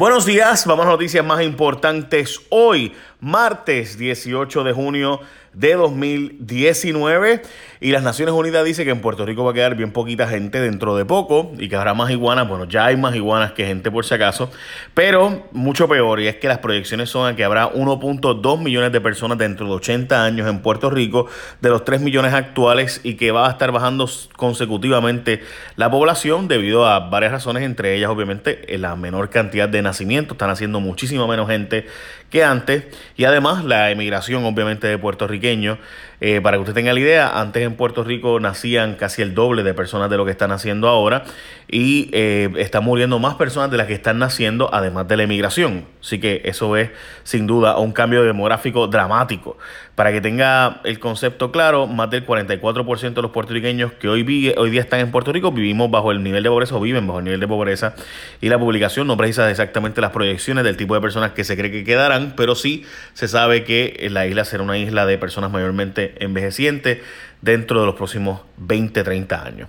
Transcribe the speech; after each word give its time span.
Buenos 0.00 0.24
días, 0.24 0.64
vamos 0.64 0.86
a 0.86 0.88
noticias 0.88 1.22
más 1.22 1.42
importantes 1.42 2.40
hoy, 2.48 2.94
martes 3.20 3.98
18 3.98 4.64
de 4.64 4.72
junio 4.72 5.20
de 5.52 5.74
2019 5.74 7.42
y 7.80 7.90
las 7.90 8.02
Naciones 8.02 8.34
Unidas 8.34 8.64
dice 8.64 8.84
que 8.84 8.90
en 8.90 9.00
Puerto 9.00 9.26
Rico 9.26 9.42
va 9.44 9.50
a 9.50 9.54
quedar 9.54 9.74
bien 9.74 9.92
poquita 9.92 10.28
gente 10.28 10.60
dentro 10.60 10.96
de 10.96 11.04
poco 11.04 11.50
y 11.58 11.68
que 11.68 11.74
habrá 11.74 11.92
más 11.92 12.10
iguanas, 12.10 12.46
bueno 12.46 12.66
ya 12.66 12.86
hay 12.86 12.96
más 12.96 13.16
iguanas 13.16 13.52
que 13.52 13.66
gente 13.66 13.90
por 13.90 14.04
si 14.04 14.14
acaso, 14.14 14.50
pero 14.94 15.48
mucho 15.50 15.88
peor 15.88 16.20
y 16.20 16.28
es 16.28 16.36
que 16.36 16.46
las 16.46 16.58
proyecciones 16.58 17.10
son 17.10 17.34
que 17.34 17.42
habrá 17.42 17.72
1.2 17.72 18.62
millones 18.62 18.92
de 18.92 19.00
personas 19.00 19.38
dentro 19.38 19.66
de 19.66 19.72
80 19.72 20.24
años 20.24 20.48
en 20.48 20.60
Puerto 20.60 20.88
Rico 20.88 21.26
de 21.60 21.68
los 21.68 21.84
3 21.84 22.00
millones 22.00 22.32
actuales 22.32 23.00
y 23.02 23.14
que 23.14 23.32
va 23.32 23.48
a 23.48 23.50
estar 23.50 23.72
bajando 23.72 24.08
consecutivamente 24.36 25.42
la 25.76 25.90
población 25.90 26.46
debido 26.46 26.86
a 26.86 27.00
varias 27.00 27.32
razones, 27.32 27.64
entre 27.64 27.96
ellas 27.96 28.10
obviamente 28.10 28.64
la 28.78 28.94
menor 28.94 29.30
cantidad 29.30 29.68
de 29.68 29.82
nacimientos, 29.82 30.36
están 30.36 30.50
haciendo 30.50 30.78
muchísimo 30.78 31.26
menos 31.26 31.48
gente 31.48 31.86
que 32.30 32.44
antes 32.44 32.84
y 33.20 33.26
además 33.26 33.66
la 33.66 33.90
emigración 33.90 34.46
obviamente 34.46 34.86
de 34.86 34.96
puertorriqueños 34.96 35.76
eh, 36.22 36.40
para 36.42 36.56
que 36.56 36.60
usted 36.60 36.74
tenga 36.74 36.94
la 36.94 37.00
idea, 37.00 37.40
antes 37.40 37.62
en 37.62 37.74
Puerto 37.76 38.02
Rico 38.02 38.40
nacían 38.40 38.94
casi 38.94 39.20
el 39.20 39.34
doble 39.34 39.62
de 39.62 39.74
personas 39.74 40.08
de 40.08 40.16
lo 40.16 40.24
que 40.24 40.30
están 40.30 40.48
naciendo 40.48 40.88
ahora 40.88 41.24
y 41.66 42.10
eh, 42.12 42.50
están 42.56 42.84
muriendo 42.84 43.18
más 43.18 43.36
personas 43.36 43.70
de 43.70 43.76
las 43.78 43.86
que 43.86 43.94
están 43.94 44.18
naciendo, 44.18 44.72
además 44.72 45.06
de 45.08 45.16
la 45.16 45.22
emigración. 45.22 45.86
Así 46.00 46.18
que 46.18 46.42
eso 46.44 46.76
es 46.76 46.90
sin 47.22 47.46
duda 47.46 47.78
un 47.78 47.92
cambio 47.92 48.22
demográfico 48.22 48.86
dramático. 48.86 49.56
Para 49.94 50.12
que 50.12 50.20
tenga 50.20 50.80
el 50.84 50.98
concepto 50.98 51.52
claro, 51.52 51.86
más 51.86 52.10
del 52.10 52.26
44% 52.26 53.14
de 53.14 53.22
los 53.22 53.30
puertorriqueños 53.32 53.92
que 53.92 54.08
hoy, 54.08 54.22
vive, 54.22 54.54
hoy 54.58 54.70
día 54.70 54.80
están 54.80 55.00
en 55.00 55.10
Puerto 55.10 55.30
Rico 55.30 55.52
vivimos 55.52 55.90
bajo 55.90 56.10
el 56.10 56.22
nivel 56.22 56.42
de 56.42 56.48
pobreza 56.48 56.74
o 56.74 56.80
viven 56.80 57.06
bajo 57.06 57.18
el 57.18 57.24
nivel 57.26 57.40
de 57.40 57.46
pobreza. 57.46 57.94
Y 58.40 58.48
la 58.48 58.58
publicación 58.58 59.06
no 59.06 59.16
precisa 59.16 59.50
exactamente 59.50 60.00
las 60.00 60.10
proyecciones 60.10 60.64
del 60.64 60.76
tipo 60.76 60.94
de 60.94 61.00
personas 61.00 61.32
que 61.32 61.44
se 61.44 61.56
cree 61.56 61.70
que 61.70 61.84
quedarán, 61.84 62.34
pero 62.36 62.54
sí 62.54 62.84
se 63.14 63.28
sabe 63.28 63.64
que 63.64 64.08
la 64.10 64.26
isla 64.26 64.44
será 64.44 64.62
una 64.62 64.78
isla 64.78 65.06
de 65.06 65.18
personas 65.18 65.50
mayormente 65.50 66.14
envejeciente 66.24 67.02
dentro 67.42 67.80
de 67.80 67.86
los 67.86 67.94
próximos 67.94 68.40
20, 68.58 69.02
30 69.02 69.44
años. 69.44 69.68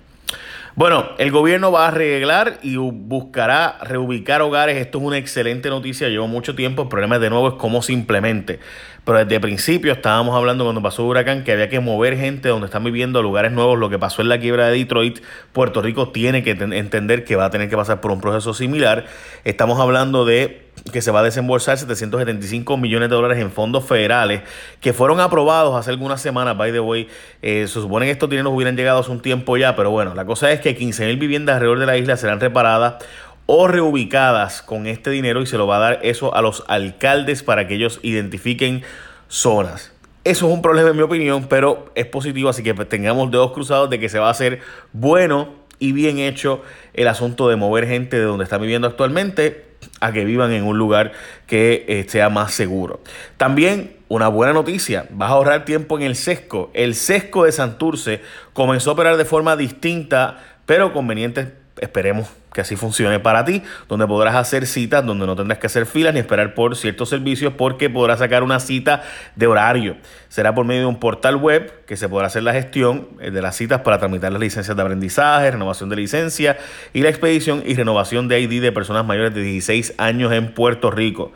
Bueno, 0.74 1.10
el 1.18 1.30
gobierno 1.30 1.70
va 1.70 1.84
a 1.84 1.88
arreglar 1.88 2.58
y 2.62 2.76
buscará 2.76 3.76
reubicar 3.82 4.40
hogares. 4.40 4.78
Esto 4.78 4.98
es 4.98 5.04
una 5.04 5.18
excelente 5.18 5.68
noticia. 5.68 6.08
Llevo 6.08 6.28
mucho 6.28 6.54
tiempo. 6.54 6.82
El 6.82 6.88
problema 6.88 7.18
de 7.18 7.28
nuevo 7.28 7.48
es 7.48 7.54
cómo 7.54 7.82
se 7.82 7.92
implemente. 7.92 8.58
Pero 9.04 9.18
desde 9.18 9.34
el 9.34 9.40
principio 9.42 9.92
estábamos 9.92 10.34
hablando 10.34 10.64
cuando 10.64 10.80
pasó 10.80 11.02
el 11.02 11.08
huracán 11.08 11.44
que 11.44 11.52
había 11.52 11.68
que 11.68 11.80
mover 11.80 12.16
gente 12.16 12.48
donde 12.48 12.66
están 12.66 12.84
viviendo 12.84 13.18
a 13.18 13.22
lugares 13.22 13.52
nuevos. 13.52 13.78
Lo 13.78 13.90
que 13.90 13.98
pasó 13.98 14.22
en 14.22 14.30
la 14.30 14.40
quiebra 14.40 14.68
de 14.68 14.78
Detroit, 14.78 15.18
Puerto 15.52 15.82
Rico 15.82 16.08
tiene 16.08 16.42
que 16.42 16.52
entender 16.52 17.24
que 17.24 17.36
va 17.36 17.44
a 17.44 17.50
tener 17.50 17.68
que 17.68 17.76
pasar 17.76 18.00
por 18.00 18.10
un 18.10 18.22
proceso 18.22 18.54
similar. 18.54 19.04
Estamos 19.44 19.78
hablando 19.78 20.24
de 20.24 20.71
que 20.90 21.00
se 21.00 21.10
va 21.10 21.20
a 21.20 21.22
desembolsar 21.22 21.78
775 21.78 22.76
millones 22.76 23.08
de 23.08 23.14
dólares 23.14 23.38
en 23.38 23.50
fondos 23.50 23.84
federales 23.84 24.42
que 24.80 24.92
fueron 24.92 25.20
aprobados 25.20 25.76
hace 25.78 25.90
algunas 25.90 26.20
semanas, 26.20 26.56
by 26.56 26.72
the 26.72 26.80
way. 26.80 27.08
Eh, 27.42 27.66
se 27.68 27.74
supone 27.74 28.06
que 28.06 28.12
estos 28.12 28.28
dineros 28.28 28.52
hubieran 28.52 28.76
llegado 28.76 28.98
hace 28.98 29.10
un 29.10 29.20
tiempo 29.20 29.56
ya, 29.56 29.76
pero 29.76 29.90
bueno, 29.90 30.14
la 30.14 30.24
cosa 30.24 30.50
es 30.50 30.60
que 30.60 30.74
15 30.74 31.06
mil 31.06 31.16
viviendas 31.18 31.54
alrededor 31.54 31.78
de 31.78 31.86
la 31.86 31.96
isla 31.96 32.16
serán 32.16 32.40
reparadas 32.40 33.04
o 33.46 33.68
reubicadas 33.68 34.62
con 34.62 34.86
este 34.86 35.10
dinero 35.10 35.42
y 35.42 35.46
se 35.46 35.58
lo 35.58 35.66
va 35.66 35.76
a 35.76 35.80
dar 35.80 36.00
eso 36.02 36.34
a 36.34 36.42
los 36.42 36.64
alcaldes 36.68 37.42
para 37.42 37.66
que 37.66 37.74
ellos 37.74 38.00
identifiquen 38.02 38.82
zonas. 39.28 39.92
Eso 40.24 40.46
es 40.46 40.54
un 40.54 40.62
problema 40.62 40.90
en 40.90 40.96
mi 40.96 41.02
opinión, 41.02 41.46
pero 41.48 41.90
es 41.96 42.06
positivo, 42.06 42.48
así 42.48 42.62
que 42.62 42.72
tengamos 42.74 43.30
dedos 43.30 43.52
cruzados 43.52 43.90
de 43.90 43.98
que 43.98 44.08
se 44.08 44.20
va 44.20 44.28
a 44.28 44.30
hacer 44.30 44.60
bueno 44.92 45.48
y 45.80 45.90
bien 45.90 46.18
hecho 46.18 46.62
el 46.94 47.08
asunto 47.08 47.48
de 47.48 47.56
mover 47.56 47.88
gente 47.88 48.16
de 48.16 48.24
donde 48.24 48.44
están 48.44 48.60
viviendo 48.60 48.86
actualmente 48.86 49.71
a 50.02 50.12
que 50.12 50.24
vivan 50.24 50.52
en 50.52 50.64
un 50.64 50.76
lugar 50.76 51.12
que 51.46 51.84
eh, 51.88 52.04
sea 52.08 52.28
más 52.28 52.52
seguro. 52.52 53.00
También 53.36 53.96
una 54.08 54.28
buena 54.28 54.52
noticia, 54.52 55.06
vas 55.10 55.30
a 55.30 55.34
ahorrar 55.34 55.64
tiempo 55.64 55.96
en 55.96 56.04
el 56.04 56.16
sesco. 56.16 56.70
El 56.74 56.94
sesco 56.94 57.44
de 57.44 57.52
Santurce 57.52 58.20
comenzó 58.52 58.90
a 58.90 58.92
operar 58.92 59.16
de 59.16 59.24
forma 59.24 59.56
distinta, 59.56 60.38
pero 60.66 60.92
conveniente 60.92 61.61
esperemos 61.80 62.28
que 62.52 62.60
así 62.60 62.76
funcione 62.76 63.18
para 63.18 63.44
ti, 63.44 63.62
donde 63.88 64.06
podrás 64.06 64.34
hacer 64.34 64.66
citas, 64.66 65.04
donde 65.04 65.26
no 65.26 65.34
tendrás 65.34 65.58
que 65.58 65.66
hacer 65.66 65.86
filas 65.86 66.12
ni 66.12 66.20
esperar 66.20 66.54
por 66.54 66.76
ciertos 66.76 67.08
servicios, 67.08 67.54
porque 67.56 67.88
podrás 67.88 68.18
sacar 68.18 68.42
una 68.42 68.60
cita 68.60 69.02
de 69.36 69.46
horario. 69.46 69.96
Será 70.28 70.54
por 70.54 70.66
medio 70.66 70.82
de 70.82 70.86
un 70.86 71.00
portal 71.00 71.36
web 71.36 71.84
que 71.86 71.96
se 71.96 72.08
podrá 72.08 72.26
hacer 72.26 72.42
la 72.42 72.52
gestión 72.52 73.08
eh, 73.20 73.30
de 73.30 73.42
las 73.42 73.56
citas 73.56 73.80
para 73.80 73.98
tramitar 73.98 74.32
las 74.32 74.40
licencias 74.40 74.76
de 74.76 74.82
aprendizaje, 74.82 75.50
renovación 75.50 75.88
de 75.88 75.96
licencia 75.96 76.58
y 76.92 77.02
la 77.02 77.08
expedición 77.08 77.62
y 77.66 77.74
renovación 77.74 78.28
de 78.28 78.40
ID 78.40 78.60
de 78.60 78.72
personas 78.72 79.06
mayores 79.06 79.34
de 79.34 79.42
16 79.42 79.94
años 79.98 80.32
en 80.32 80.52
Puerto 80.52 80.90
Rico. 80.90 81.32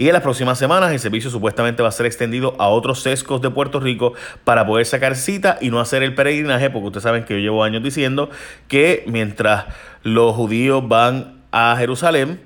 Y 0.00 0.06
en 0.06 0.14
las 0.14 0.22
próximas 0.22 0.58
semanas 0.58 0.92
el 0.92 0.98
servicio 0.98 1.28
supuestamente 1.28 1.82
va 1.82 1.90
a 1.90 1.92
ser 1.92 2.06
extendido 2.06 2.54
a 2.58 2.68
otros 2.68 3.02
sescos 3.02 3.42
de 3.42 3.50
Puerto 3.50 3.80
Rico 3.80 4.14
para 4.44 4.66
poder 4.66 4.86
sacar 4.86 5.14
cita 5.14 5.58
y 5.60 5.68
no 5.68 5.78
hacer 5.78 6.02
el 6.02 6.14
peregrinaje, 6.14 6.70
porque 6.70 6.86
ustedes 6.86 7.02
saben 7.02 7.24
que 7.24 7.34
yo 7.34 7.40
llevo 7.40 7.64
años 7.64 7.82
diciendo 7.82 8.30
que 8.66 9.04
mientras 9.06 9.66
los 10.02 10.34
judíos 10.34 10.88
van 10.88 11.42
a 11.52 11.76
Jerusalén, 11.76 12.40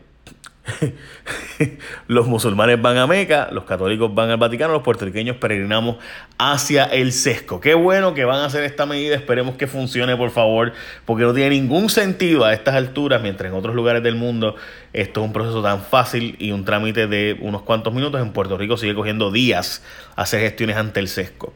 los 2.09 2.27
musulmanes 2.27 2.81
van 2.81 2.97
a 2.97 3.07
Meca, 3.07 3.49
los 3.53 3.65
católicos 3.65 4.15
van 4.15 4.31
al 4.31 4.39
Vaticano, 4.39 4.73
los 4.73 4.83
puertorriqueños 4.83 5.37
peregrinamos 5.37 5.97
hacia 6.39 6.85
el 6.85 7.13
sesco. 7.13 7.61
Qué 7.61 7.75
bueno 7.75 8.15
que 8.15 8.25
van 8.25 8.39
a 8.39 8.47
hacer 8.47 8.65
esta 8.65 8.87
medida, 8.87 9.15
esperemos 9.15 9.57
que 9.57 9.67
funcione 9.67 10.17
por 10.17 10.31
favor, 10.31 10.73
porque 11.05 11.25
no 11.25 11.35
tiene 11.35 11.51
ningún 11.51 11.91
sentido 11.91 12.45
a 12.45 12.55
estas 12.55 12.75
alturas, 12.75 13.21
mientras 13.21 13.51
en 13.51 13.59
otros 13.59 13.75
lugares 13.75 14.03
del 14.03 14.17
mundo 14.17 14.57
esto 14.93 15.21
es 15.21 15.27
un 15.27 15.33
proceso 15.33 15.63
tan 15.63 15.83
fácil 15.83 16.37
y 16.39 16.53
un 16.53 16.65
trámite 16.65 17.07
de 17.07 17.37
unos 17.41 17.63
cuantos 17.63 17.93
minutos, 17.93 18.21
en 18.21 18.33
Puerto 18.33 18.57
Rico 18.57 18.77
sigue 18.77 18.95
cogiendo 18.95 19.31
días 19.31 19.83
hacer 20.17 20.41
gestiones 20.41 20.77
ante 20.77 21.01
el 21.01 21.09
sesco. 21.09 21.53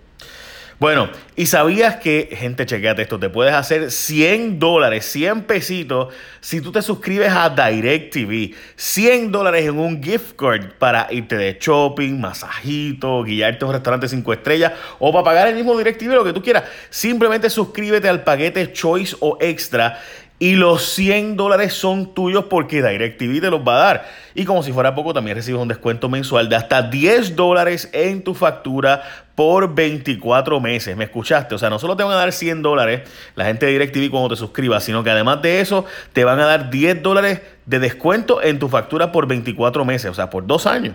Bueno, 0.78 1.10
y 1.34 1.46
sabías 1.46 1.96
que, 1.96 2.28
gente, 2.30 2.64
chequeate 2.64 3.02
esto, 3.02 3.18
te 3.18 3.28
puedes 3.28 3.52
hacer 3.52 3.90
100 3.90 4.60
dólares, 4.60 5.06
100 5.06 5.42
pesitos 5.42 6.14
si 6.38 6.60
tú 6.60 6.70
te 6.70 6.82
suscribes 6.82 7.32
a 7.32 7.50
DirecTV. 7.50 8.54
100 8.76 9.32
dólares 9.32 9.66
en 9.66 9.76
un 9.76 10.00
gift 10.00 10.36
card 10.36 10.70
para 10.78 11.08
irte 11.10 11.36
de 11.36 11.58
shopping, 11.60 12.20
masajito, 12.20 13.24
guiarte 13.24 13.64
a 13.64 13.66
un 13.66 13.74
restaurante 13.74 14.06
5 14.06 14.32
estrellas 14.32 14.72
o 15.00 15.12
para 15.12 15.24
pagar 15.24 15.48
el 15.48 15.56
mismo 15.56 15.76
DirecTV, 15.76 16.14
lo 16.14 16.22
que 16.22 16.32
tú 16.32 16.42
quieras. 16.44 16.62
Simplemente 16.90 17.50
suscríbete 17.50 18.08
al 18.08 18.22
paquete 18.22 18.72
Choice 18.72 19.16
o 19.18 19.36
Extra 19.40 19.98
y 20.40 20.54
los 20.54 20.84
100 20.94 21.36
dólares 21.36 21.74
son 21.74 22.14
tuyos 22.14 22.44
porque 22.44 22.80
DirecTV 22.80 23.40
te 23.40 23.50
los 23.50 23.60
va 23.60 23.76
a 23.76 23.78
dar. 23.78 24.08
Y 24.34 24.44
como 24.44 24.62
si 24.62 24.72
fuera 24.72 24.94
poco, 24.94 25.12
también 25.12 25.36
recibes 25.36 25.60
un 25.60 25.66
descuento 25.66 26.08
mensual 26.08 26.48
de 26.48 26.54
hasta 26.54 26.82
10 26.82 27.34
dólares 27.34 27.90
en 27.92 28.22
tu 28.22 28.34
factura 28.34 29.02
por 29.34 29.74
24 29.74 30.60
meses. 30.60 30.96
¿Me 30.96 31.04
escuchaste? 31.04 31.56
O 31.56 31.58
sea, 31.58 31.70
no 31.70 31.80
solo 31.80 31.96
te 31.96 32.04
van 32.04 32.12
a 32.12 32.16
dar 32.16 32.32
100 32.32 32.62
dólares 32.62 33.08
la 33.34 33.46
gente 33.46 33.66
de 33.66 33.72
DirecTV 33.72 34.10
cuando 34.10 34.28
te 34.28 34.36
suscribas, 34.36 34.84
sino 34.84 35.02
que 35.02 35.10
además 35.10 35.42
de 35.42 35.60
eso 35.60 35.84
te 36.12 36.22
van 36.22 36.38
a 36.38 36.46
dar 36.46 36.70
10 36.70 37.02
dólares 37.02 37.40
de 37.66 37.78
descuento 37.80 38.40
en 38.40 38.60
tu 38.60 38.68
factura 38.68 39.10
por 39.10 39.26
24 39.26 39.84
meses, 39.84 40.10
o 40.10 40.14
sea, 40.14 40.30
por 40.30 40.46
dos 40.46 40.66
años. 40.66 40.94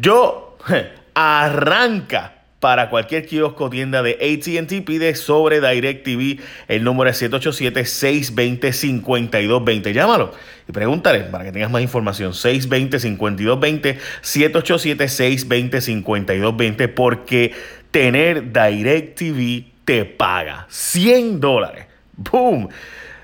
Yo, 0.00 0.56
arranca 1.14 2.37
para 2.60 2.90
cualquier 2.90 3.26
kiosco 3.26 3.64
o 3.66 3.70
tienda 3.70 4.02
de 4.02 4.14
ATT 4.14 4.84
pide 4.84 5.14
sobre 5.14 5.60
DirecTV. 5.60 6.40
El 6.66 6.82
número 6.84 7.10
es 7.10 7.22
787-620-5220. 7.22 9.92
Llámalo 9.92 10.32
y 10.68 10.72
pregúntale 10.72 11.20
para 11.20 11.44
que 11.44 11.52
tengas 11.52 11.70
más 11.70 11.82
información. 11.82 12.32
620-5220, 12.32 13.98
787-620-5220, 14.22 16.94
porque 16.94 17.54
tener 17.90 18.52
DirecTV 18.52 19.64
te 19.84 20.04
paga 20.04 20.66
100 20.68 21.40
dólares. 21.40 21.86
¡Boom! 22.16 22.68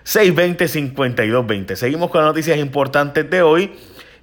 620-5220. 0.05 1.77
Seguimos 1.77 2.11
con 2.11 2.21
las 2.21 2.29
noticias 2.29 2.59
importantes 2.59 3.29
de 3.29 3.43
hoy. 3.43 3.73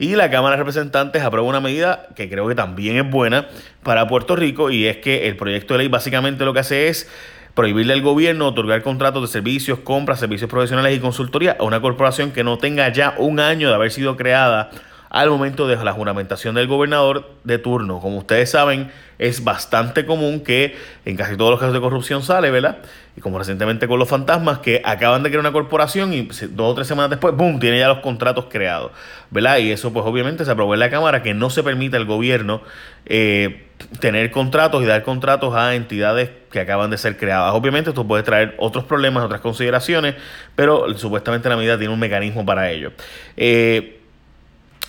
Y 0.01 0.15
la 0.15 0.31
Cámara 0.31 0.55
de 0.55 0.63
Representantes 0.63 1.21
aprueba 1.21 1.47
una 1.47 1.59
medida 1.59 2.07
que 2.15 2.27
creo 2.27 2.47
que 2.47 2.55
también 2.55 2.97
es 2.97 3.07
buena 3.07 3.45
para 3.83 4.07
Puerto 4.07 4.35
Rico 4.35 4.71
y 4.71 4.87
es 4.87 4.97
que 4.97 5.27
el 5.27 5.37
proyecto 5.37 5.75
de 5.75 5.77
ley 5.77 5.89
básicamente 5.89 6.43
lo 6.43 6.53
que 6.53 6.61
hace 6.61 6.87
es 6.87 7.07
prohibirle 7.53 7.93
al 7.93 8.01
gobierno 8.01 8.47
otorgar 8.47 8.81
contratos 8.81 9.21
de 9.21 9.27
servicios, 9.27 9.77
compras, 9.77 10.19
servicios 10.19 10.49
profesionales 10.49 10.97
y 10.97 10.99
consultoría 10.99 11.55
a 11.59 11.65
una 11.65 11.81
corporación 11.81 12.31
que 12.31 12.43
no 12.43 12.57
tenga 12.57 12.91
ya 12.91 13.13
un 13.19 13.39
año 13.39 13.69
de 13.69 13.75
haber 13.75 13.91
sido 13.91 14.17
creada 14.17 14.71
al 15.11 15.29
momento 15.29 15.67
de 15.67 15.75
la 15.75 15.91
juramentación 15.91 16.55
del 16.55 16.67
gobernador 16.67 17.31
de 17.43 17.57
turno. 17.57 17.99
Como 17.99 18.17
ustedes 18.19 18.49
saben, 18.49 18.89
es 19.19 19.43
bastante 19.43 20.05
común 20.05 20.39
que 20.39 20.77
en 21.03 21.17
casi 21.17 21.35
todos 21.35 21.51
los 21.51 21.59
casos 21.59 21.73
de 21.73 21.81
corrupción 21.81 22.23
sale, 22.23 22.49
¿verdad? 22.49 22.77
Y 23.17 23.19
como 23.19 23.37
recientemente 23.37 23.89
con 23.89 23.99
los 23.99 24.07
fantasmas, 24.07 24.59
que 24.59 24.81
acaban 24.85 25.21
de 25.21 25.29
crear 25.29 25.41
una 25.41 25.51
corporación 25.51 26.13
y 26.13 26.21
dos 26.21 26.71
o 26.71 26.75
tres 26.75 26.87
semanas 26.87 27.09
después, 27.09 27.35
¡boom!, 27.35 27.59
tiene 27.59 27.79
ya 27.79 27.89
los 27.89 27.99
contratos 27.99 28.45
creados, 28.49 28.93
¿verdad? 29.31 29.57
Y 29.57 29.71
eso 29.71 29.91
pues 29.91 30.05
obviamente 30.05 30.45
se 30.45 30.51
aprobó 30.51 30.73
en 30.73 30.79
la 30.79 30.89
Cámara 30.89 31.21
que 31.21 31.33
no 31.33 31.49
se 31.49 31.61
permite 31.61 31.97
al 31.97 32.05
gobierno 32.05 32.61
eh, 33.05 33.65
tener 33.99 34.31
contratos 34.31 34.81
y 34.81 34.85
dar 34.85 35.03
contratos 35.03 35.53
a 35.55 35.75
entidades 35.75 36.29
que 36.49 36.61
acaban 36.61 36.89
de 36.89 36.97
ser 36.97 37.17
creadas. 37.17 37.53
Obviamente 37.53 37.89
esto 37.89 38.07
puede 38.07 38.23
traer 38.23 38.55
otros 38.59 38.85
problemas, 38.85 39.25
otras 39.25 39.41
consideraciones, 39.41 40.15
pero 40.55 40.97
supuestamente 40.97 41.49
la 41.49 41.57
medida 41.57 41.77
tiene 41.77 41.93
un 41.93 41.99
mecanismo 41.99 42.45
para 42.45 42.71
ello. 42.71 42.93
Eh, 43.35 43.97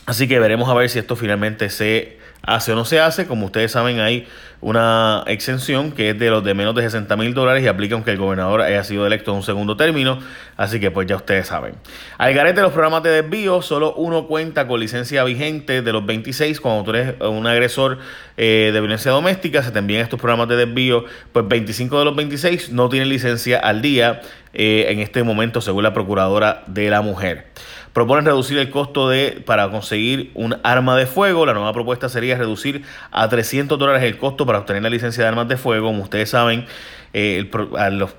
Así 0.07 0.27
que 0.27 0.39
veremos 0.41 0.69
a 0.69 0.75
ver 0.75 0.89
si 0.89 0.99
esto 0.99 1.15
finalmente 1.15 1.71
se 1.71 2.19
hace 2.43 2.73
o 2.73 2.75
no 2.75 2.85
se 2.85 3.01
hace. 3.01 3.27
Como 3.27 3.47
ustedes 3.47 3.73
saben, 3.73 4.01
hay 4.01 4.27
una 4.61 5.23
exención 5.27 5.93
que 5.93 6.11
es 6.11 6.19
de 6.19 6.31
los 6.31 6.43
de 6.43 6.55
menos 6.55 6.75
de 6.75 6.83
60 6.83 7.17
mil 7.17 7.35
dólares 7.35 7.63
y 7.63 7.69
aplica 7.69 7.95
aunque 7.95 8.11
el 8.11 8.19
gobernador 8.19 8.63
haya 8.63 8.83
sido 8.85 9.07
electo 9.07 9.31
en 9.31 9.39
un 9.39 9.43
segundo 9.43 9.77
término. 9.77 10.19
Así 10.57 10.81
que 10.81 10.91
pues 10.91 11.07
ya 11.07 11.17
ustedes 11.17 11.47
saben. 11.47 11.75
Al 12.19 12.35
garete 12.35 12.57
de 12.57 12.63
los 12.63 12.73
programas 12.73 13.05
de 13.05 13.11
desvío, 13.11 13.63
solo 13.63 13.95
uno 13.95 14.27
cuenta 14.27 14.67
con 14.67 14.81
licencia 14.81 15.23
vigente 15.25 15.83
de 15.83 15.93
los 15.93 16.05
26. 16.05 16.61
Cuando 16.61 16.85
tú 16.85 16.91
eres 16.97 17.15
un 17.21 17.47
agresor 17.47 17.99
eh, 18.37 18.71
de 18.73 18.81
violencia 18.81 19.13
doméstica, 19.13 19.63
se 19.63 19.71
te 19.71 19.79
envían 19.79 20.03
estos 20.03 20.21
programas 20.21 20.49
de 20.49 20.57
desvío. 20.57 21.05
Pues 21.33 21.47
25 21.47 21.99
de 21.99 22.05
los 22.05 22.17
26 22.17 22.71
no 22.71 22.89
tienen 22.89 23.09
licencia 23.09 23.59
al 23.59 23.83
día 23.83 24.21
eh, 24.53 24.87
en 24.89 24.99
este 24.99 25.23
momento, 25.23 25.61
según 25.61 25.85
la 25.85 25.95
Procuradora 25.95 26.65
de 26.67 26.91
la 26.91 27.03
Mujer. 27.03 27.47
Proponen 27.93 28.25
reducir 28.25 28.59
el 28.59 28.71
costo 28.71 29.09
de 29.09 29.43
para 29.45 29.71
conseguir 29.71 30.31
un 30.35 30.57
arma 30.63 30.97
de 30.97 31.07
fuego. 31.07 31.45
La 31.45 31.53
nueva 31.53 31.73
propuesta 31.73 32.09
sería 32.09 32.37
reducir 32.39 32.85
a 33.11 33.29
300 33.29 33.79
dólares 33.79 34.03
el 34.03 34.17
costo 34.17 34.47
para 34.47 34.59
obtener 34.59 34.83
la 34.83 34.91
licencia 34.91 35.23
de 35.23 35.29
armas 35.29 35.49
de 35.49 35.59
fuego. 35.59 35.89
Como 35.89 36.03
ustedes 36.03 36.31
saben, 36.31 36.67
eh, 37.15 37.37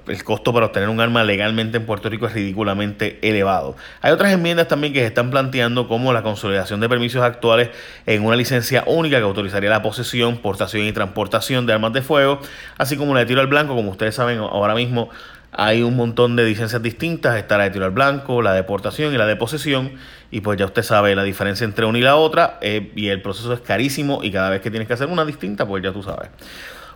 el, 0.07 0.23
costo 0.23 0.53
para 0.53 0.67
obtener 0.67 0.87
un 0.89 0.99
arma 0.99 1.23
legalmente 1.23 1.77
en 1.77 1.85
Puerto 1.87 2.09
Rico 2.09 2.27
es 2.27 2.33
ridículamente 2.33 3.17
elevado. 3.27 3.75
Hay 4.01 4.11
otras 4.11 4.31
enmiendas 4.31 4.67
también 4.67 4.93
que 4.93 4.99
se 4.99 5.07
están 5.07 5.31
planteando 5.31 5.87
como 5.87 6.13
la 6.13 6.21
consolidación 6.21 6.79
de 6.79 6.87
permisos 6.87 7.23
actuales 7.23 7.69
en 8.05 8.23
una 8.23 8.35
licencia 8.35 8.83
única 8.85 9.17
que 9.17 9.23
autorizaría 9.23 9.71
la 9.71 9.81
posesión, 9.81 10.37
portación 10.37 10.85
y 10.85 10.91
transportación 10.91 11.65
de 11.65 11.73
armas 11.73 11.93
de 11.93 12.03
fuego, 12.03 12.39
así 12.77 12.95
como 12.95 13.15
la 13.15 13.21
de 13.21 13.25
tiro 13.25 13.41
al 13.41 13.47
blanco, 13.47 13.75
como 13.75 13.89
ustedes 13.89 14.13
saben 14.13 14.37
ahora 14.37 14.75
mismo 14.75 15.09
hay 15.55 15.83
un 15.83 15.95
montón 15.95 16.35
de 16.35 16.45
licencias 16.45 16.81
distintas, 16.81 17.37
está 17.37 17.57
la 17.57 17.65
de 17.65 17.69
tiro 17.71 17.85
al 17.85 17.91
blanco, 17.91 18.41
la 18.41 18.53
de 18.53 18.63
portación 18.63 19.13
y 19.13 19.17
la 19.17 19.25
de 19.25 19.35
posesión, 19.35 19.93
y 20.31 20.41
pues 20.41 20.57
ya 20.57 20.65
usted 20.65 20.83
sabe 20.83 21.15
la 21.15 21.23
diferencia 21.23 21.65
entre 21.65 21.85
una 21.85 21.99
y 21.99 22.01
la 22.01 22.15
otra, 22.15 22.57
eh, 22.61 22.91
y 22.95 23.07
el 23.09 23.21
proceso 23.21 23.53
es 23.53 23.59
carísimo, 23.59 24.23
y 24.23 24.31
cada 24.31 24.49
vez 24.49 24.61
que 24.61 24.71
tienes 24.71 24.87
que 24.87 24.95
hacer 24.95 25.07
una 25.07 25.25
distinta, 25.25 25.67
pues 25.67 25.83
ya 25.83 25.93
tú 25.93 26.01
sabes. 26.01 26.29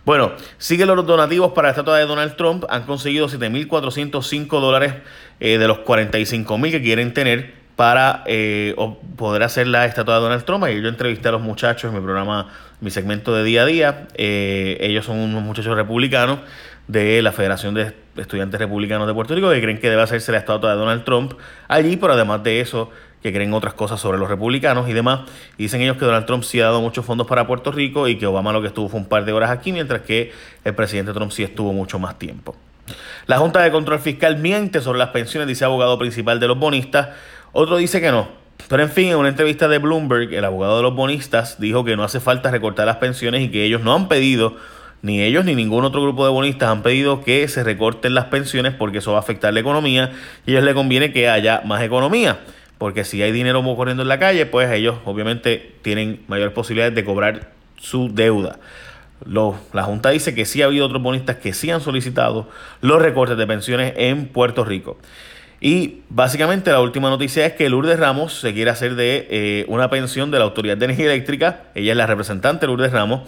Bueno, 0.05 0.31
sigue 0.57 0.85
los 0.85 1.05
donativos 1.05 1.51
para 1.51 1.67
la 1.67 1.71
estatua 1.71 1.97
de 1.97 2.05
Donald 2.05 2.35
Trump, 2.35 2.65
han 2.69 2.83
conseguido 2.83 3.27
7.405 3.27 4.47
dólares 4.59 4.93
eh, 5.39 5.57
de 5.57 5.67
los 5.67 5.79
45.000 5.79 6.71
que 6.71 6.81
quieren 6.81 7.13
tener 7.13 7.53
para 7.75 8.23
eh, 8.25 8.73
poder 9.17 9.43
hacer 9.43 9.67
la 9.67 9.85
estatua 9.85 10.15
de 10.15 10.21
Donald 10.21 10.45
Trump. 10.45 10.65
Y 10.67 10.81
yo 10.81 10.87
entrevisté 10.87 11.27
a 11.27 11.33
los 11.33 11.41
muchachos 11.41 11.89
en 11.89 11.99
mi 11.99 12.03
programa, 12.03 12.49
mi 12.79 12.89
segmento 12.89 13.35
de 13.35 13.43
día 13.43 13.63
a 13.63 13.65
día. 13.65 14.07
ellos 14.15 15.05
son 15.05 15.19
unos 15.19 15.43
muchachos 15.43 15.75
republicanos 15.75 16.39
de 16.87 17.21
la 17.21 17.31
Federación 17.31 17.73
de 17.73 17.93
Estudiantes 18.15 18.59
Republicanos 18.59 19.07
de 19.07 19.13
Puerto 19.13 19.35
Rico 19.35 19.49
que 19.51 19.61
creen 19.61 19.79
que 19.79 19.89
debe 19.89 20.01
hacerse 20.01 20.31
la 20.31 20.37
estatua 20.37 20.71
de 20.71 20.77
Donald 20.77 21.03
Trump 21.03 21.33
allí, 21.67 21.97
pero 21.97 22.13
además 22.13 22.43
de 22.43 22.61
eso, 22.61 22.89
que 23.21 23.33
creen 23.33 23.53
otras 23.53 23.73
cosas 23.73 23.99
sobre 23.99 24.17
los 24.17 24.29
republicanos 24.29 24.87
y 24.89 24.93
demás. 24.93 25.21
Dicen 25.57 25.81
ellos 25.81 25.97
que 25.97 26.05
Donald 26.05 26.25
Trump 26.25 26.43
sí 26.43 26.61
ha 26.61 26.65
dado 26.65 26.81
muchos 26.81 27.05
fondos 27.05 27.27
para 27.27 27.45
Puerto 27.45 27.71
Rico 27.71 28.07
y 28.07 28.17
que 28.17 28.25
Obama 28.25 28.53
lo 28.53 28.61
que 28.61 28.67
estuvo 28.67 28.89
fue 28.89 28.99
un 28.99 29.07
par 29.07 29.25
de 29.25 29.33
horas 29.33 29.51
aquí, 29.51 29.71
mientras 29.71 30.01
que 30.01 30.31
el 30.63 30.75
presidente 30.75 31.13
Trump 31.13 31.31
sí 31.31 31.43
estuvo 31.43 31.73
mucho 31.73 31.99
más 31.99 32.17
tiempo. 32.17 32.55
La 33.25 33.37
Junta 33.37 33.61
de 33.61 33.71
Control 33.71 33.99
Fiscal 33.99 34.37
miente 34.37 34.79
sobre 34.79 34.99
las 34.99 35.09
pensiones, 35.09 35.47
dice 35.47 35.65
abogado 35.65 35.99
principal 35.99 36.39
de 36.39 36.47
los 36.47 36.57
bonistas. 36.57 37.09
Otro 37.51 37.77
dice 37.77 37.99
que 37.99 38.11
no. 38.11 38.29
Pero 38.69 38.83
en 38.83 38.89
fin, 38.89 39.09
en 39.09 39.17
una 39.17 39.29
entrevista 39.29 39.67
de 39.67 39.77
Bloomberg, 39.77 40.33
el 40.33 40.45
abogado 40.45 40.77
de 40.77 40.83
los 40.83 40.95
bonistas 40.95 41.59
dijo 41.59 41.83
que 41.83 41.95
no 41.95 42.03
hace 42.03 42.19
falta 42.19 42.49
recortar 42.49 42.85
las 42.85 42.97
pensiones 42.97 43.41
y 43.41 43.49
que 43.49 43.63
ellos 43.63 43.81
no 43.81 43.93
han 43.93 44.07
pedido 44.07 44.55
ni 45.01 45.21
ellos 45.21 45.45
ni 45.45 45.55
ningún 45.55 45.83
otro 45.83 46.01
grupo 46.01 46.25
de 46.25 46.31
bonistas 46.31 46.69
han 46.69 46.81
pedido 46.81 47.23
que 47.23 47.47
se 47.47 47.63
recorten 47.63 48.13
las 48.13 48.25
pensiones 48.25 48.73
porque 48.73 48.97
eso 48.97 49.11
va 49.11 49.17
a 49.17 49.21
afectar 49.21 49.53
la 49.53 49.59
economía 49.59 50.11
y 50.45 50.51
a 50.51 50.53
ellos 50.53 50.63
les 50.63 50.73
conviene 50.73 51.11
que 51.11 51.29
haya 51.29 51.61
más 51.65 51.81
economía. 51.83 52.39
Porque 52.77 53.03
si 53.03 53.21
hay 53.21 53.31
dinero 53.31 53.63
corriendo 53.75 54.03
en 54.03 54.09
la 54.09 54.19
calle, 54.19 54.45
pues 54.45 54.71
ellos 54.71 54.97
obviamente 55.05 55.75
tienen 55.81 56.21
mayores 56.27 56.53
posibilidades 56.53 56.93
de 56.95 57.03
cobrar 57.03 57.51
su 57.77 58.13
deuda. 58.13 58.59
la 59.25 59.83
Junta 59.83 60.09
dice 60.09 60.35
que 60.35 60.45
sí 60.45 60.61
ha 60.61 60.65
habido 60.65 60.85
otros 60.85 61.01
bonistas 61.01 61.37
que 61.37 61.53
sí 61.53 61.71
han 61.71 61.81
solicitado 61.81 62.49
los 62.81 63.01
recortes 63.01 63.37
de 63.37 63.47
pensiones 63.47 63.93
en 63.97 64.27
Puerto 64.27 64.63
Rico. 64.63 64.97
Y 65.59 66.01
básicamente 66.09 66.71
la 66.71 66.81
última 66.81 67.09
noticia 67.09 67.45
es 67.45 67.53
que 67.53 67.67
Lourdes 67.67 67.99
Ramos 67.99 68.39
se 68.39 68.53
quiere 68.53 68.69
hacer 68.69 68.93
de 68.93 69.27
eh, 69.31 69.65
una 69.67 69.89
pensión 69.89 70.29
de 70.29 70.37
la 70.37 70.45
Autoridad 70.45 70.77
de 70.77 70.85
Energía 70.85 71.07
Eléctrica. 71.07 71.63
Ella 71.73 71.93
es 71.93 71.97
la 71.97 72.05
representante 72.05 72.67
Lourdes 72.67 72.91
Ramos 72.91 73.21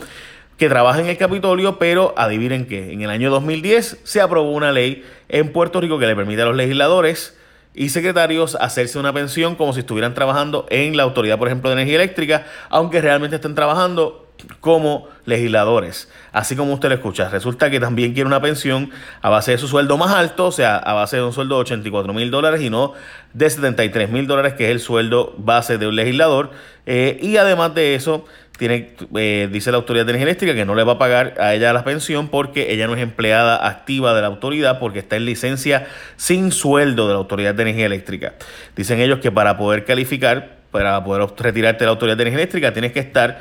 que 0.59 0.67
trabaja 0.67 0.99
en 0.99 1.07
el 1.07 1.17
Capitolio, 1.17 1.79
pero 1.79 2.13
adivinen 2.17 2.67
qué, 2.67 2.91
en 2.91 3.01
el 3.01 3.09
año 3.09 3.31
2010 3.31 4.01
se 4.03 4.19
aprobó 4.19 4.51
una 4.51 4.73
ley 4.73 5.05
en 5.29 5.53
Puerto 5.53 5.79
Rico 5.79 5.97
que 5.97 6.05
le 6.05 6.17
permite 6.17 6.41
a 6.41 6.45
los 6.45 6.55
legisladores 6.55 7.37
y 7.73 7.89
secretarios 7.89 8.55
hacerse 8.55 8.99
una 8.99 9.13
pensión 9.13 9.55
como 9.55 9.71
si 9.71 9.79
estuvieran 9.79 10.13
trabajando 10.13 10.65
en 10.69 10.97
la 10.97 11.03
Autoridad, 11.03 11.37
por 11.37 11.47
ejemplo, 11.47 11.69
de 11.69 11.75
Energía 11.75 11.95
Eléctrica, 11.95 12.45
aunque 12.69 12.99
realmente 12.99 13.37
estén 13.37 13.55
trabajando 13.55 14.28
como 14.59 15.07
legisladores. 15.25 16.09
Así 16.31 16.55
como 16.55 16.73
usted 16.73 16.89
lo 16.89 16.95
escucha, 16.95 17.29
resulta 17.29 17.69
que 17.69 17.79
también 17.79 18.13
quiere 18.13 18.27
una 18.27 18.41
pensión 18.41 18.91
a 19.21 19.29
base 19.29 19.51
de 19.51 19.57
su 19.57 19.67
sueldo 19.67 19.97
más 19.97 20.11
alto, 20.11 20.47
o 20.47 20.51
sea, 20.51 20.77
a 20.77 20.93
base 20.93 21.17
de 21.17 21.23
un 21.23 21.33
sueldo 21.33 21.55
de 21.55 21.61
84 21.61 22.13
mil 22.13 22.31
dólares 22.31 22.61
y 22.61 22.69
no 22.69 22.93
de 23.33 23.49
73 23.49 24.09
mil 24.09 24.27
dólares, 24.27 24.53
que 24.53 24.65
es 24.65 24.71
el 24.71 24.79
sueldo 24.79 25.33
base 25.37 25.77
de 25.77 25.87
un 25.87 25.95
legislador. 25.95 26.51
Eh, 26.85 27.19
y 27.21 27.37
además 27.37 27.75
de 27.75 27.95
eso, 27.95 28.25
tiene, 28.59 28.93
eh, 29.15 29.47
dice 29.49 29.71
la 29.71 29.77
Autoridad 29.77 30.05
de 30.05 30.11
Energía 30.11 30.25
Eléctrica 30.25 30.53
que 30.53 30.65
no 30.65 30.75
le 30.75 30.83
va 30.83 30.93
a 30.93 30.97
pagar 30.97 31.35
a 31.39 31.53
ella 31.53 31.71
la 31.71 31.85
pensión 31.85 32.27
porque 32.27 32.73
ella 32.73 32.87
no 32.87 32.95
es 32.95 33.01
empleada 33.01 33.65
activa 33.65 34.13
de 34.13 34.21
la 34.21 34.27
autoridad 34.27 34.79
porque 34.79 34.99
está 34.99 35.15
en 35.15 35.25
licencia 35.25 35.87
sin 36.17 36.51
sueldo 36.51 37.07
de 37.07 37.13
la 37.13 37.19
Autoridad 37.19 37.55
de 37.55 37.63
Energía 37.63 37.85
Eléctrica. 37.85 38.33
Dicen 38.75 38.99
ellos 38.99 39.19
que 39.19 39.31
para 39.31 39.57
poder 39.57 39.85
calificar, 39.85 40.57
para 40.71 41.01
poder 41.03 41.29
retirarte 41.37 41.79
de 41.79 41.85
la 41.85 41.91
Autoridad 41.91 42.17
de 42.17 42.23
Energía 42.23 42.39
Eléctrica, 42.39 42.73
tienes 42.73 42.91
que 42.91 42.99
estar 42.99 43.39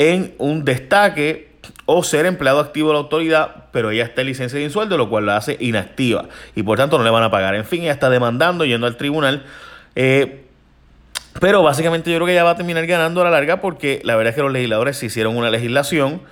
en 0.00 0.34
un 0.38 0.64
destaque 0.64 1.50
o 1.84 2.02
ser 2.02 2.24
empleado 2.24 2.58
activo 2.58 2.88
de 2.88 2.94
la 2.94 3.00
autoridad, 3.00 3.66
pero 3.70 3.90
ella 3.90 4.04
está 4.04 4.22
en 4.22 4.28
licencia 4.28 4.58
sin 4.58 4.70
sueldo, 4.70 4.96
lo 4.96 5.10
cual 5.10 5.26
la 5.26 5.36
hace 5.36 5.58
inactiva 5.60 6.24
y 6.56 6.62
por 6.62 6.78
tanto 6.78 6.96
no 6.96 7.04
le 7.04 7.10
van 7.10 7.22
a 7.22 7.30
pagar. 7.30 7.54
En 7.54 7.66
fin, 7.66 7.82
ella 7.82 7.92
está 7.92 8.08
demandando, 8.08 8.64
yendo 8.64 8.86
al 8.86 8.96
tribunal. 8.96 9.44
Eh, 9.94 10.46
pero 11.38 11.62
básicamente 11.62 12.10
yo 12.10 12.16
creo 12.16 12.26
que 12.26 12.32
ella 12.32 12.44
va 12.44 12.52
a 12.52 12.56
terminar 12.56 12.86
ganando 12.86 13.20
a 13.20 13.24
la 13.24 13.30
larga 13.30 13.60
porque 13.60 14.00
la 14.02 14.16
verdad 14.16 14.30
es 14.30 14.36
que 14.36 14.42
los 14.42 14.52
legisladores 14.52 14.96
se 14.96 15.06
hicieron 15.06 15.36
una 15.36 15.50
legislación 15.50 16.22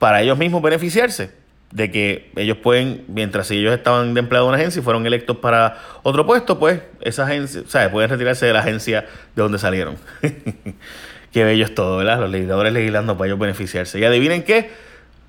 para 0.00 0.20
ellos 0.20 0.36
mismos 0.36 0.60
beneficiarse 0.60 1.30
de 1.70 1.92
que 1.92 2.32
ellos 2.34 2.56
pueden, 2.56 3.04
mientras 3.06 3.48
ellos 3.52 3.72
estaban 3.72 4.14
de 4.14 4.20
empleado 4.20 4.46
de 4.46 4.48
una 4.48 4.58
agencia 4.58 4.80
y 4.80 4.82
fueron 4.82 5.06
electos 5.06 5.36
para 5.36 5.78
otro 6.02 6.26
puesto, 6.26 6.58
pues 6.58 6.82
esa 7.00 7.24
agencia, 7.24 7.62
o 7.64 7.70
sea, 7.70 7.90
pueden 7.92 8.10
retirarse 8.10 8.46
de 8.46 8.52
la 8.52 8.60
agencia 8.60 9.02
de 9.36 9.42
donde 9.42 9.60
salieron. 9.60 9.96
qué 11.32 11.44
bello 11.44 11.64
es 11.64 11.74
todo, 11.74 11.96
¿verdad? 11.96 12.20
Los 12.20 12.30
legisladores 12.30 12.72
legislando 12.72 13.16
para 13.16 13.28
ellos 13.28 13.38
beneficiarse. 13.38 13.98
Y 13.98 14.04
adivinen 14.04 14.42
qué, 14.42 14.70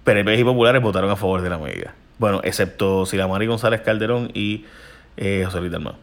PNP 0.04 0.38
y 0.38 0.44
populares 0.44 0.82
votaron 0.82 1.10
a 1.10 1.16
favor 1.16 1.42
de 1.42 1.50
la 1.50 1.58
medida. 1.58 1.96
Bueno, 2.20 2.42
excepto 2.44 3.06
Silamari 3.06 3.48
González 3.48 3.82
Calderón 3.82 4.30
y 4.34 4.66
eh, 5.18 5.44
José 5.46 5.60
Luis 5.60 5.72
Dalmau. 5.72 5.96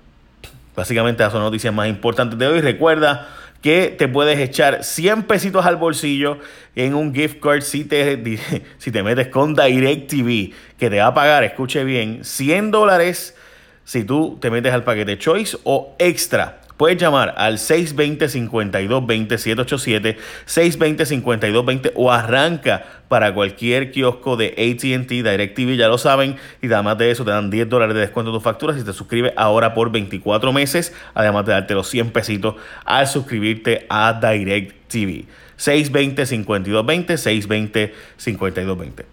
Básicamente 0.74 1.22
esas 1.22 1.32
son 1.32 1.42
las 1.42 1.50
noticias 1.50 1.72
más 1.74 1.88
importantes 1.88 2.38
de 2.38 2.46
hoy. 2.46 2.60
Recuerda 2.60 3.28
que 3.60 3.94
te 3.96 4.08
puedes 4.08 4.38
echar 4.38 4.82
100 4.82 5.24
pesitos 5.24 5.66
al 5.66 5.76
bolsillo 5.76 6.38
en 6.74 6.94
un 6.94 7.14
gift 7.14 7.40
card 7.40 7.60
si 7.60 7.84
te, 7.84 8.38
si 8.78 8.90
te 8.90 9.02
metes 9.02 9.28
con 9.28 9.54
DirecTV, 9.54 10.54
que 10.78 10.88
te 10.90 10.98
va 10.98 11.08
a 11.08 11.14
pagar, 11.14 11.44
escuche 11.44 11.84
bien, 11.84 12.24
100 12.24 12.70
dólares 12.70 13.36
si 13.84 14.04
tú 14.04 14.38
te 14.40 14.50
metes 14.50 14.72
al 14.72 14.84
paquete 14.84 15.18
Choice 15.18 15.58
o 15.64 15.94
Extra 15.98 16.59
Puedes 16.80 16.96
llamar 16.96 17.34
al 17.36 17.58
620-5220, 17.58 19.36
787, 19.36 20.16
620-5220 20.46 21.92
o 21.94 22.10
arranca 22.10 22.86
para 23.06 23.34
cualquier 23.34 23.92
kiosco 23.92 24.38
de 24.38 24.46
ATT, 24.52 25.10
DirecTV, 25.10 25.76
ya 25.76 25.88
lo 25.88 25.98
saben. 25.98 26.36
Y 26.62 26.72
además 26.72 26.96
de 26.96 27.10
eso 27.10 27.22
te 27.22 27.32
dan 27.32 27.50
10 27.50 27.68
dólares 27.68 27.94
de 27.94 28.00
descuento 28.00 28.30
en 28.30 28.36
tus 28.36 28.42
facturas 28.42 28.78
si 28.78 28.82
te 28.82 28.94
suscribes 28.94 29.34
ahora 29.36 29.74
por 29.74 29.92
24 29.92 30.54
meses. 30.54 30.94
Además 31.12 31.44
de 31.44 31.52
darte 31.52 31.74
los 31.74 31.86
100 31.86 32.12
pesitos 32.12 32.54
al 32.86 33.06
suscribirte 33.06 33.84
a 33.90 34.14
DirecTV. 34.14 35.26
620-5220, 35.58 37.92
620-5220. 38.16 39.04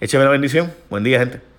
Écheme 0.00 0.24
la 0.24 0.30
bendición. 0.30 0.72
Buen 0.88 1.04
día, 1.04 1.18
gente. 1.18 1.49